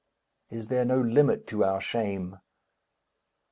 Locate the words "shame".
1.79-2.39